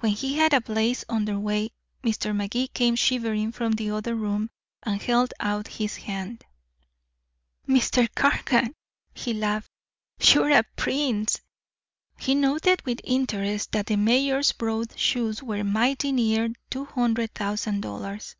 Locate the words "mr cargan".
7.66-8.74